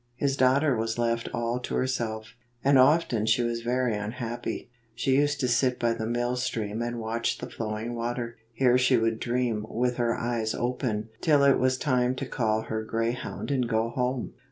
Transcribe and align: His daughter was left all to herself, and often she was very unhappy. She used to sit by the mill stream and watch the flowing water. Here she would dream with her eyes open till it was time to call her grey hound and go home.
His 0.15 0.35
daughter 0.35 0.75
was 0.75 0.97
left 0.97 1.29
all 1.31 1.59
to 1.59 1.75
herself, 1.75 2.33
and 2.63 2.79
often 2.79 3.27
she 3.27 3.43
was 3.43 3.61
very 3.61 3.95
unhappy. 3.95 4.71
She 4.95 5.13
used 5.17 5.39
to 5.41 5.47
sit 5.47 5.77
by 5.77 5.93
the 5.93 6.07
mill 6.07 6.35
stream 6.37 6.81
and 6.81 6.97
watch 6.99 7.37
the 7.37 7.47
flowing 7.47 7.93
water. 7.93 8.37
Here 8.51 8.79
she 8.79 8.97
would 8.97 9.19
dream 9.19 9.63
with 9.69 9.97
her 9.97 10.15
eyes 10.17 10.55
open 10.55 11.09
till 11.21 11.43
it 11.43 11.59
was 11.59 11.77
time 11.77 12.15
to 12.15 12.25
call 12.25 12.61
her 12.63 12.83
grey 12.83 13.11
hound 13.11 13.51
and 13.51 13.69
go 13.69 13.89
home. 13.89 14.33